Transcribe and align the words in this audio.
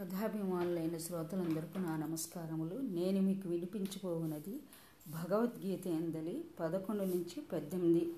కథాభిమానులైన 0.00 0.98
శ్రోతలందరికీ 0.98 1.78
నా 1.78 1.96
నమస్కారములు. 1.96 2.74
నేను 2.74 3.20
మీకు 3.20 3.48
వినిపించబోవున్నది 3.48 4.60
భగవద్గీత 5.08 5.86
ఎందలి 5.86 6.44
పదకొండు 6.60 7.02
నుంచి 7.02 7.40
పద్దెనిమిది 7.52 8.12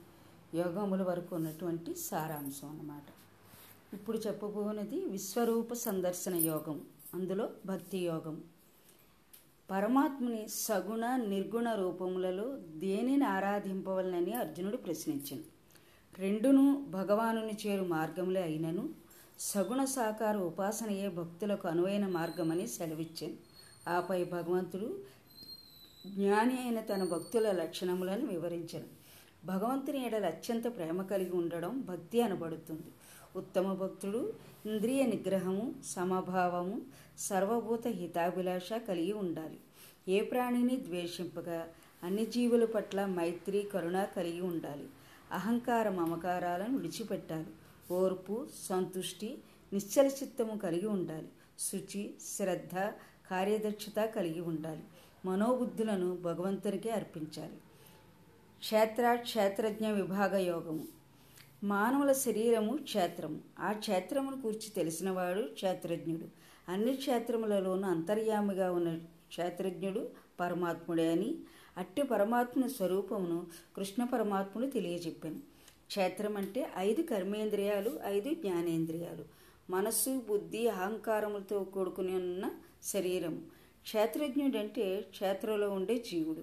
యోగముల 0.55 1.03
వరకు 1.03 1.37
ఉన్నటువంటి 1.37 1.95
సారాంశం 1.95 2.69
అన్నమాట. 2.69 3.03
ఇప్పుడు 3.95 4.19
చెప్పబోనది 4.19 5.05
విశ్వరూప 5.05 5.73
సందర్శన 5.73 6.35
యోగం 6.35 6.81
అందులో 7.15 7.51
భక్తి 7.67 7.99
యోగం. 7.99 8.43
పరమాత్మని 9.71 10.49
సగుణ 10.49 11.17
నిర్గుణ 11.17 11.75
రూపములలో 11.75 12.57
దేనిని 12.57 13.25
ఆరాధింపవలనని 13.25 14.33
అర్జునుడు 14.33 14.77
ప్రశ్నించాను 14.77 15.43
రెండును 16.19 16.87
భగవానుని 16.91 17.57
చేరు 17.67 17.85
మార్గములే 17.85 18.43
అయినను 18.43 19.08
సగుణ 19.41 19.85
సాకార 19.85 20.37
ఉపాసనయే 20.37 21.09
భక్తులకు 21.09 21.69
అనువైన 21.69 22.07
మార్గమని 22.07 22.67
సెలవిచ్చింది 22.67 23.39
ఆపై 23.89 24.25
భగవంతుడు 24.25 24.89
జ్ఞాని 26.07 26.59
అయిన 26.59 26.81
తన 26.81 27.05
భక్తుల 27.05 27.53
లక్షణములను 27.53 28.27
వివరించను 28.27 28.89
భగవంతుని 29.45 30.07
ఎడల 30.07 30.27
అత్యంత 30.27 30.77
ప్రేమ 30.77 31.03
కలిగి 31.03 31.31
ఉండడం 31.31 31.81
భక్తి 31.81 32.23
అనబడుతుంది. 32.23 32.91
ఉత్తమ 33.37 33.73
భక్తుడు 33.73 34.33
ఇంద్రియ 34.67 35.07
నిగ్రహము 35.07 35.75
సమభావము 35.87 36.83
సర్వభూత 37.19 37.87
హితాభిలాష 37.87 38.73
కలిగి 38.73 39.13
ఉండాలి. 39.13 39.59
ఏ 40.09 40.21
ప్రాణిని 40.21 40.77
ద్వేషింపగా 40.77 41.69
అన్ని 42.03 42.27
జీవుల 42.27 42.65
పట్ల 42.65 43.07
మైత్రి 43.07 43.63
కరుణ 43.63 44.05
కలిగి 44.05 44.41
ఉండాలి. 44.41 44.89
అహంకార 45.33 45.89
మమకారాలను 45.89 46.77
విడిచిపెట్టాలి. 46.77 47.47
ఓర్పు 47.91 48.49
సంతుష్టి 48.69 49.39
నిశ్చల 49.73 50.07
చిత్తము 50.07 50.59
కలిగి 50.59 50.87
ఉండాలి. 50.87 51.29
శుచి 51.59 52.15
శ్రద్ధ 52.37 52.75
కార్యదక్షత 53.31 54.05
కలిగి 54.05 54.41
ఉండాలి. 54.41 54.83
మనోబుద్ధులను 55.25 56.17
భగవంతునికే 56.17 56.91
అర్పించాలి. 56.91 57.57
క్షేత్ర 58.59 59.15
క్షేత్రజ్ఞ 59.15 59.89
విభాగ 59.89 60.37
యోగము. 60.37 60.89
మానవుల 61.65 62.13
శరీరము 62.13 62.77
క్షేత్రము. 62.77 63.41
ఆ 63.59 63.73
క్షేత్రమును 63.73 64.43
కూర్చి 64.43 64.71
తెలిసినవాడు 64.71 65.43
క్షేత్రజ్ఞుడు. 65.43 66.25
అన్ని 66.69 66.97
క్షేత్రములలోనూ 66.97 67.89
అంతర్యామిగా 67.89 68.73
ఉన్న 68.73 68.99
క్షేత్రజ్ఞుడు 69.29 70.09
పరమాత్ముడే 70.41 71.13
అని 71.13 71.37
అట్టి 71.77 72.03
పరమాత్మ 72.03 72.67
స్వరూపమును 72.67 73.47
కృష్ణ 73.77 74.05
పరమాత్ముడు 74.05 74.67
తెలియజెప్పాను. 74.67 75.59
క్షేత్రం 75.89 76.37
అంటే 76.37 76.71
ఐదు 76.77 77.03
కర్మేంద్రియాలు 77.03 78.01
ఐదు 78.05 78.35
జ్ఞానేంద్రియాలు. 78.35 79.25
మనస్సు 79.71 80.23
బుద్ధి 80.29 80.69
అహంకారములతో 80.69 81.65
కూడుకుని 81.65 82.15
ఉన్న 82.15 82.51
శరీరం. 82.85 83.47
క్షేత్రజ్ఞుడంటే 83.83 85.01
క్షేత్రంలో 85.01 85.71
ఉండే 85.71 85.99
జీవుడు. 85.99 86.43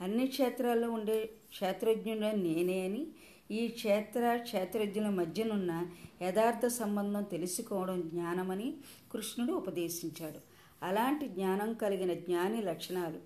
అన్ని 0.00 0.26
క్షేత్రాల్లో 0.26 0.90
ఉండే 0.90 1.30
క్షేత్రజ్ఞుడు 1.48 2.18
నేనే 2.18 2.80
అని 2.80 3.06
ఈ 3.50 3.68
క్షేత్ర 3.68 4.36
క్షేత్రజ్ఞుల 4.42 5.08
మధ్యనున్న 5.08 5.86
యథార్థ 6.22 6.66
సంబంధం 6.66 7.22
తెలుసుకోవడం 7.22 8.00
జ్ఞానమని 8.00 8.74
కృష్ణుడు 9.12 9.52
ఉపదేశించాడు. 9.52 10.38
అలాంటి 10.82 11.28
జ్ఞానం 11.28 11.74
కలిగిన 11.74 12.14
జ్ఞాని 12.14 12.62
లక్షణాలు. 12.62 13.18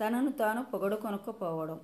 తనను 0.00 0.32
తాను 0.32 0.64
పొగడుకొనకపోవడం 0.64 1.80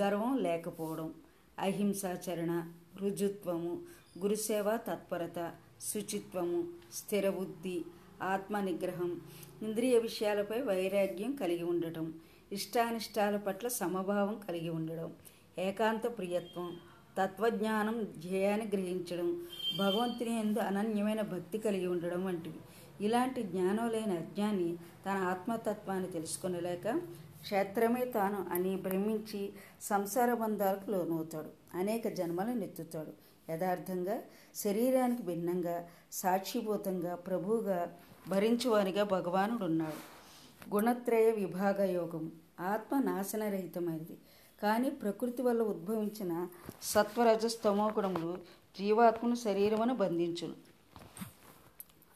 గర్వం 0.00 0.38
లేకపోవడం 0.38 1.14
అహింసాచరణ 1.58 2.72
రుజుత్వము 3.00 3.82
గురుసేవ 4.18 4.76
తత్పరత 4.76 5.52
శుచిత్వము 5.80 6.68
స్థిరబుద్ధి 6.92 7.84
ఆత్మ 8.22 8.60
నిగ్రహం 8.60 9.20
ఇంద్రియ 9.62 9.98
విషయాలపై 9.98 10.60
వైరాగ్యం 10.60 11.32
కలిగి 11.32 11.62
ఉండటం 11.62 12.14
ఇష్టానిష్టాల 12.52 13.36
పట్ల 13.36 13.68
సమభావం 13.68 14.40
కలిగి 14.48 14.68
ఉండడం 14.68 15.12
ఏకాంత 15.58 16.18
ప్రియత్వం 16.18 16.76
తత్వజ్ఞానం 17.18 18.02
ధ్యేయాన్ని 18.18 18.66
గ్రహించడం 18.66 19.46
భగవంతుని 19.78 20.40
ఎందు 20.40 20.58
అనన్యమైన 20.58 21.20
భక్తి 21.20 21.58
కలిగి 21.58 21.86
ఉండడం 21.86 22.24
వంటివి. 22.24 22.60
ఇలాంటి 23.04 23.42
జ్ఞానం 23.42 23.88
లేని 23.88 24.16
అజ్ఞాని 24.16 24.76
తన 25.06 25.10
ఆత్మతత్వాన్ని 25.10 26.10
తెలుసుకునలేక 26.10 26.86
క్షేత్రమే 27.42 28.04
తాను 28.04 28.46
అని 28.50 28.76
భ్రమించి 28.76 29.52
సంసార 29.80 30.34
బంధాలకు 30.34 30.90
లోనవుతాడు. 30.90 31.50
అనేక 31.76 32.08
జన్మలు 32.08 32.52
నెత్తుతాడు. 32.52 33.12
యథార్థంగా 33.52 34.16
శరీరానికి 34.54 35.22
భిన్నంగా 35.22 35.88
సాక్షిభూతంగా 36.12 37.14
ప్రభువుగా 37.14 37.78
భరించువానిగా 38.28 39.04
భగవానుడు 39.04 39.64
ఉన్నాడు 39.64 40.00
గుణత్రయ 40.74 41.30
విభాగ 41.30 41.82
యోగం 41.82 42.32
ఆత్మ 42.60 42.98
నాశనరహితమైనది 42.98 44.18
కానీ 44.62 44.90
ప్రకృతి 44.90 45.42
వల్ల 45.42 45.62
ఉద్భవించిన 45.62 46.48
సత్వరజస్తమో 46.82 47.88
గుణములు 47.88 48.38
జీవాత్మను 48.78 49.34
శరీరమును 49.34 49.94
బంధించును. 49.94 50.54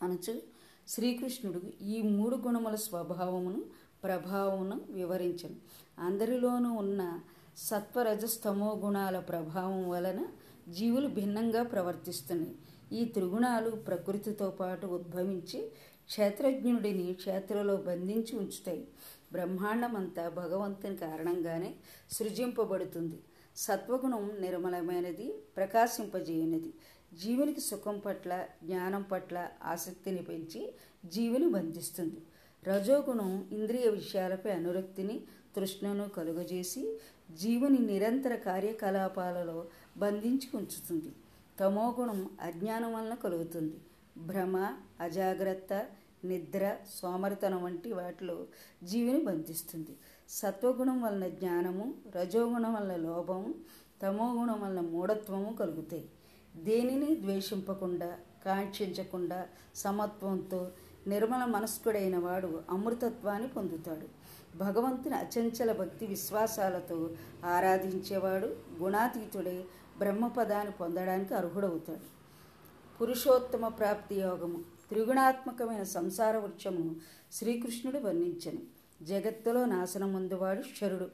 అనచు 0.03 0.43
శ్రీకృష్ణుడు 0.89 1.61
ఈ 1.83 2.03
మూడు 2.03 2.37
గుణముల 2.37 2.75
స్వభావమును 2.75 3.63
ప్రభావం 4.06 4.81
వివరించను. 4.91 5.56
అందరిలోనూ 5.99 6.71
ఉన్న 6.72 7.21
సత్వరజస్తమో 7.56 8.69
గుణాల 8.84 9.19
ప్రభావం 9.19 9.89
వలన 9.89 10.21
జీవులు 10.69 11.09
భిన్నంగా 11.09 11.62
ప్రవర్తిస్తున్నాయి. 11.62 12.56
ఈ 13.00 13.05
త్రిగుణాలు 13.05 13.71
ప్రకృతితో 13.71 14.50
పాటు 14.50 14.87
ఉద్భవించి 14.87 15.61
క్షేత్రజ్ఞుడిని 16.06 17.06
క్షేత్రంలో 17.15 17.77
బంధించి 17.77 18.39
ఉంచుతాయి. 18.39 18.84
బ్రహ్మాండమంతా 19.33 20.28
భగవంతుని 20.28 20.97
కారణంగానే 20.97 21.71
సృజింపబడుతుంది. 22.11 23.19
సత్వగుణం 23.56 24.25
నిర్మలమైనది 24.41 25.27
ప్రకాశింపజేయనిది. 25.56 26.72
జీవునికి 27.15 27.61
సుఖం 27.61 27.97
పట్ల 28.06 28.33
జ్ఞానం 28.65 29.03
పట్ల 29.03 29.37
ఆసక్తిని 29.65 30.22
పెంచి 30.22 30.62
జీవుని 31.05 31.49
బంధిస్తుంది. 31.49 32.21
రజోగుణం 32.66 33.49
ఇంద్రియ 33.53 33.88
విషయాలపై 33.88 34.50
అనురక్తిని 34.50 35.21
తృష్ణను 35.56 36.09
కలుగజేసి 36.09 36.99
జీవుని 37.31 37.78
నిరంతర 37.78 38.34
కార్యకలాపాలలో 38.34 39.66
బంధించి 39.97 40.49
ఉంచుతుంది. 40.54 41.12
తమోగుణం 41.60 42.31
అజ్ఞానం 42.41 42.94
వలన 42.94 43.15
కలుగుతుంది. 43.15 43.77
భ్రమ 44.19 44.56
అజాగ్రత్త 45.00 45.87
నిద్ర 46.25 46.77
సోమరితనం 47.03 47.65
వంటి 47.65 47.93
వాటిలో 47.93 48.47
జీవిని 48.84 49.25
బంధిస్తుంది. 49.25 49.94
సత్వగుణం 50.28 51.03
వలన 51.03 51.28
జ్ఞానము 51.28 51.94
రజోగుణం 52.16 52.75
వలన 52.75 52.97
లోభము 52.97 53.54
తమోగుణం 54.03 54.60
వలన 54.60 54.81
మూఢత్వము 54.81 55.56
కలుగుతాయి. 55.60 56.09
దేనిని 56.56 57.16
ద్వేషింపకుండా 57.16 58.19
కాంక్షించకుండా 58.44 59.47
సమత్వంతో 59.75 60.71
నిర్మల 61.06 61.44
మనస్కుడైన 61.44 62.19
వాడు 62.19 62.62
అమృతత్వాన్ని 62.71 63.49
పొందుతాడు. 63.49 64.06
భగవంతుని 64.59 65.15
అచంచల 65.15 65.72
భక్తి 65.72 66.06
విశ్వాసాలతో 66.06 67.11
ఆరాధించేవాడు 67.44 68.56
గుణాతీతుడై 68.83 69.65
బ్రహ్మపదాన్ని 69.99 70.72
పొందడానికి 70.72 71.34
అర్హుడవుతాడు. 71.34 72.06
పురుషోత్తమ 73.00 73.69
ప్రాప్తి 73.69 74.15
యోగము 74.15 74.59
త్రిగుణాత్మకమైన 74.89 75.83
సంసార 75.83 76.37
వృక్షమును 76.37 76.97
శ్రీకృష్ణుడు 77.33 77.99
వర్ణించను. 77.99 78.62
జగత్తులో 79.05 79.65
నాశనముందువాడు 79.65 80.61
క్షరుడు 80.61 81.09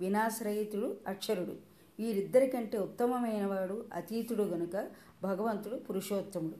వినాశరహితుడు 0.00 0.96
అక్షరుడు. 1.06 1.54
వీరిద్దరికంటే 1.98 2.78
ఉత్తమమైన 2.78 3.46
వాడు 3.46 3.84
అతీతుడు 3.94 4.42
గనుక 4.42 4.88
భగవంతుడు 5.22 5.76
పురుషోత్తముడు. 5.76 6.54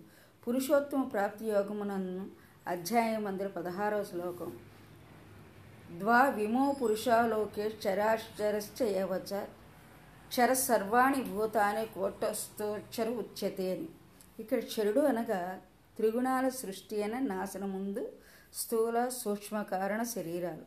పురుషోత్తమ 0.45 1.03
ప్రాప్తి 1.03 1.45
యోగమునను 1.47 2.44
అధ్యాయం 2.69 3.25
మందిర 3.25 3.47
పదహారవ 3.47 4.05
శ్లోకం. 4.05 4.59
ద్వా 5.99 6.29
విమో 6.29 6.77
పురుషాలోకే 6.83 7.69
క్షరాక్షరశ్చ 7.69 8.85
ఏవచ 8.85 9.41
క్షర 10.29 10.53
సర్వాణి 10.53 11.25
భూతాని 11.25 11.87
కోటస్థోక్షరు 11.87 13.11
ఉచ్యతే 13.11 13.77
అని. 13.77 13.89
ఇక్కడ 14.39 14.59
క్షరుడు 14.59 15.01
అనగా 15.01 15.61
త్రిగుణాల 15.97 16.49
సృష్టి 16.49 17.03
అనే 17.03 17.21
నాశనం 17.21 17.73
ముందు 17.73 18.13
స్థూల 18.55 19.09
సూక్ష్మ 19.09 19.63
కారణ 19.63 20.03
శరీరాలు. 20.03 20.65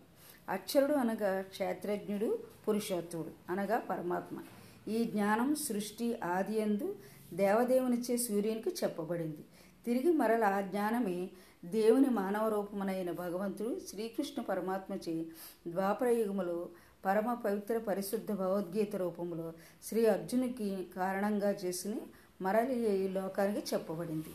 అక్షరుడు 0.49 0.93
అనగా 0.93 1.41
క్షేత్రజ్ఞుడు 1.41 2.39
పురుషోత్తుడు 2.67 3.51
అనగా 3.51 3.79
పరమాత్మ. 3.79 4.39
ఈ 4.87 5.03
జ్ఞానం 5.03 5.55
సృష్టి 5.55 6.19
ఆది 6.23 6.59
ఎందు 6.59 6.95
దేవదేవునిచే 7.33 8.17
సూర్యునికి 8.17 8.69
చెప్పబడింది. 8.69 9.45
తిరిగి 9.85 10.11
మరల 10.11 10.43
ఆ 10.43 10.61
జ్ఞానమే 10.61 11.29
దేవుని 11.65 12.09
మానవ 12.09 12.49
రూపమునైన 12.49 13.11
భగవంతుడు 13.11 13.81
శ్రీకృష్ణ 13.89 14.41
పరమాత్మచే 14.41 15.25
ద్వాపరయుగములో 15.67 16.69
పరమ 17.05 17.33
పవిత్ర 17.33 17.77
పరిశుద్ధ 17.77 18.31
భగవద్గీత 18.31 18.95
రూపంలో 18.95 19.53
శ్రీ 19.83 20.05
అర్జునికి 20.05 20.87
కారణంగా 20.95 21.49
చేసిన 21.49 21.95
మరలి 22.41 23.05
ఈ 23.05 23.07
లోకానికి 23.07 23.63
చెప్పబడింది. 23.73 24.33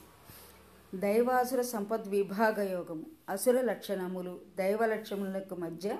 దైవాసుర 0.99 1.63
సంపద్ 1.63 2.09
విభాగ 2.09 2.63
యోగము. 2.63 3.07
అసుర 3.29 3.61
లక్షణములు 3.61 4.41
దైవ 4.59 4.87
లక్షణములకు 4.87 5.55
మధ్య 5.55 5.99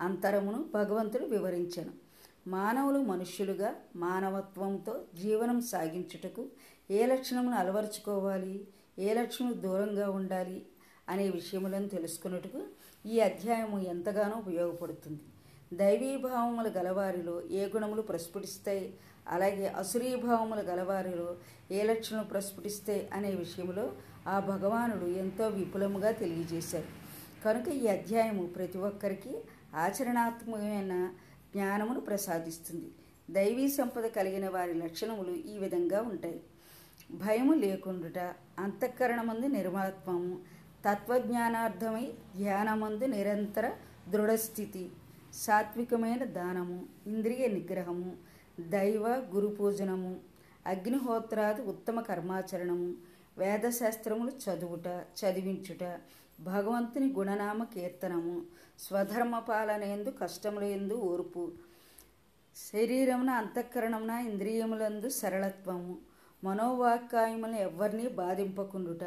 అంతరమును 0.00 0.64
భగవంతుడు 0.74 1.24
వివరించను. 1.24 1.92
మానవులు 2.46 2.98
మనుష్యులుగా 2.98 3.74
మానవత్వంతో 3.96 5.00
జీవనం 5.14 5.60
సాగించుటకు 5.60 6.46
ఏ 6.90 7.06
లక్షణమును 7.06 7.56
అలవరుచుకోవాలి? 7.56 8.68
ఏ 8.98 9.14
లక్ష్యం 9.14 9.54
దూరంగా 9.62 10.10
ఉండాలి 10.10 10.66
అనే 11.08 11.30
విషయములను 11.30 11.88
తెలుసుకున్నట్టుకు 11.88 12.62
ఈ 13.06 13.20
అధ్యాయము 13.20 13.78
ఎంతగానో 13.78 14.36
ఉపయోగపడుతుంది. 14.38 15.20
దైవీభావములు 15.76 16.68
గలవారిలో 16.68 17.42
ఏ 17.50 17.66
గుణములు 17.66 18.02
ప్రస్ఫుటిస్తాయి? 18.02 18.94
అలాగే 19.28 19.68
అసురీభావములు 19.68 20.60
గలవారిలో 20.60 21.36
ఏ 21.70 21.82
లక్షణం 21.82 22.24
ప్రస్ఫుటిస్తాయి 22.24 23.08
అనే 23.12 23.30
విషయంలో 23.30 23.92
ఆ 24.26 24.38
భగవానుడు 24.38 25.06
ఎంతో 25.06 25.48
విపులముగా 25.48 26.10
తెలియజేశారు. 26.10 26.86
కనుక 27.44 27.68
ఈ 27.68 27.86
అధ్యాయము 27.86 28.46
ప్రతి 28.46 28.78
ఒక్కరికి 28.78 29.40
ఆచరణాత్మకమైన 29.74 31.12
జ్ఞానమును 31.54 32.00
ప్రసాదిస్తుంది. 32.00 32.90
దైవీ 33.30 33.68
సంపద 33.68 34.06
కలిగిన 34.06 34.48
వారి 34.48 34.74
లక్షణములు 34.74 35.34
ఈ 35.34 35.58
విధంగా 35.58 36.02
ఉంటాయి. 36.02 36.40
భయము 37.10 37.52
లేకుండుట 37.54 38.18
అంతఃకరణమందు 38.58 39.48
నిర్మాత్మము 39.48 40.32
తత్వజ్ఞానార్థమై 40.84 42.06
ధ్యానమందు 42.36 43.06
నిరంతర 43.08 43.66
దృఢస్థితి 44.08 44.84
సాత్వికమైన 45.36 46.22
దానము 46.32 46.78
ఇంద్రియ 47.06 47.46
నిగ్రహము 47.48 48.10
దైవ 48.72 49.06
గురు 49.32 49.48
పూజనము 49.56 50.12
అగ్నిహోత్రాది 50.66 51.62
ఉత్తమ 51.62 52.00
కర్మాచరణము 52.00 52.88
వేదశాస్త్రములు 53.36 54.32
చదువుట 54.44 54.88
చదివించుట 55.18 55.84
భగవంతుని 56.42 57.08
గుణనామ 57.12 57.62
కీర్తనము 57.64 58.34
స్వధర్మ 58.78 59.38
పాలనేందు 59.46 60.10
కష్టములందు 60.20 60.96
ఓర్పు 61.08 61.42
శరీరమున 62.56 63.30
అంతఃకరణమున 63.38 64.12
ఇంద్రియములందు 64.26 65.08
సరళత్వము 65.14 65.94
మనోవాక్కాయములను 66.42 67.58
ఎవ్వరినీ 67.58 68.06
బాధింపకుండుట 68.18 69.04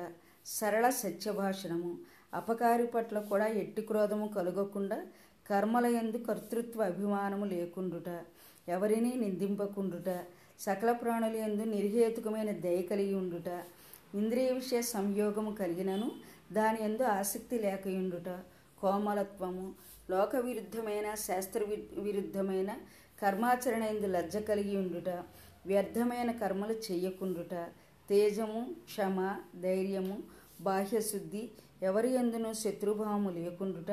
సరళ 0.50 0.86
సత్యభాషణము. 1.00 1.92
అపకారి 2.34 2.86
పట్ల 2.86 3.18
కూడా 3.22 3.48
ఎట్టి 3.54 3.82
క్రోధము 3.82 4.28
కలగకుండా 4.28 4.98
కర్మల 5.46 5.86
ఎందు 5.96 6.18
కర్తృత్వ 6.18 6.82
అభిమానము 6.84 7.46
లేకుండుట 7.46 8.10
ఎవరినీ 8.68 9.12
నిందింపకుండుట 9.14 10.10
సకల 10.60 10.92
ప్రాణుల 10.92 11.36
ఎందు 11.42 11.64
నిర్హేతుకమైన 11.68 12.52
దయ 12.58 12.80
కలిగి 12.82 13.14
ఉండుట 13.14 13.50
ఇంద్రియ 14.14 14.50
విషయ 14.52 14.82
సంయోగము 14.90 15.52
కలిగినను 15.54 16.08
దాని 16.52 16.80
ఎందు 16.84 17.04
ఆసక్తి 17.12 17.58
లేకయుండుట 17.60 18.30
కోమలత్వము 18.82 19.66
లోక 20.10 20.36
విరుద్ధమైన 20.46 21.08
శాస్త్ర 21.26 21.62
విరుద్ధమైన 21.98 22.72
కర్మాచరణ 23.20 23.84
ఎందు 23.86 24.08
లజ్జ 24.08 24.38
కలిగి 24.44 24.76
ఉండుట 24.78 25.10
వ్యర్థమైన 25.70 26.32
కర్మలు 26.42 26.76
చేయకుండుట 26.88 27.54
తేజము 28.10 28.62
క్షమ 28.90 29.18
ధైర్యము 29.64 30.16
బాహ్యశుద్ధి 30.62 31.44
ఎవరి 31.84 32.10
ఎందును 32.14 32.50
శత్రుభావము 32.54 33.30
లేకుండుట 33.30 33.92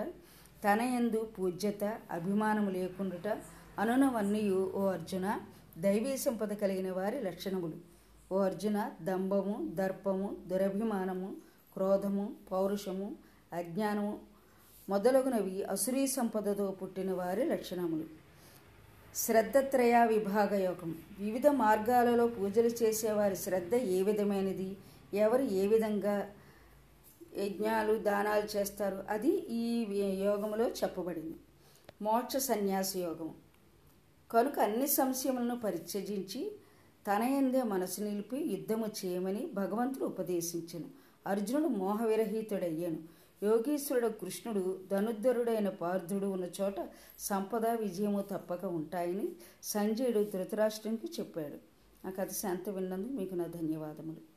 తన 0.65 0.81
ఎందు 1.01 1.19
పూజ్యత 1.37 1.85
అభిమానము 2.11 2.71
లేకుండుట 2.71 3.29
అనునవన్నీయు 3.83 4.63
ఓ 4.75 4.83
అర్జున 4.87 5.27
దైవీ 5.85 6.15
సంపద 6.17 6.53
కలిగిన 6.53 6.89
వారి 6.93 7.19
లక్షణములు. 7.23 7.77
ఓ 8.33 8.39
అర్జున 8.39 8.79
దంభము 9.09 9.55
దర్పము 9.75 10.29
దురభిమానము 10.51 11.29
క్రోధము 11.75 12.25
పౌరుషము 12.51 13.09
అజ్ఞానము 13.53 14.15
మొదలగునవి 14.89 15.55
అసురీ 15.75 16.07
సంపదతో 16.17 16.67
పుట్టిన 16.81 17.11
వారి 17.13 17.45
లక్షణములు. 17.45 18.07
శ్రద్ధత్రయ 19.15 20.07
విభాగ 20.07 20.55
యోగం. 20.55 20.95
వివిధ 21.19 21.47
మార్గాలలో 21.47 22.27
పూజలు 22.27 22.67
చేసేవారి 22.67 23.37
శ్రద్ధ 23.37 23.75
ఏ 23.75 24.03
విధమైనది? 24.03 24.77
ఎవరు 25.15 25.43
ఏ 25.43 25.67
విధంగా 25.67 26.31
యజ్ఞాలు 27.37 27.95
దానాలు 27.99 28.57
చేస్తారు? 28.57 29.05
అది 29.09 29.29
ఈ 29.29 29.87
యోగంలో 30.25 30.69
చెప్పబడింది. 30.69 31.37
మోక్ష 32.03 32.37
సన్యాస 32.37 32.97
యోగం. 32.97 33.35
కనుక 34.31 34.59
అన్ని 34.59 34.87
సంశయములను 34.87 35.57
పరిత్యజించి 35.57 36.53
తన 37.07 37.23
ఎందే 37.23 37.63
మనసు 37.63 38.01
నిలిపి 38.01 38.37
యుద్ధము 38.37 38.87
చేయమని 38.87 39.51
భగవంతుడు 39.55 40.05
ఉపదేశించను. 40.05 40.89
అర్జునుడు 41.27 41.69
మోహవిరహితుడయ్యాను 41.69 43.18
యోగీశ్వరుడు 43.43 44.09
కృష్ణుడు 44.09 44.81
ధనుద్ధరుడైన 44.91 45.69
పార్థుడు 45.69 46.27
ఉన్న 46.27 46.47
చోట 46.61 46.89
సంపద 47.19 47.67
విజయము 47.67 48.23
తప్పక 48.23 48.65
ఉంటాయని 48.65 49.29
సంజయుడు 49.63 50.21
ధృతరాష్ట్రంకి 50.25 51.07
చెప్పాడు. 51.21 51.59
నా 52.05 52.11
కథ 52.11 52.31
శాంత 52.33 52.69
విన్నందుకు 52.69 53.13
మీకు 53.13 53.35
నా 53.35 53.47
ధన్యవాదములు. 53.47 54.28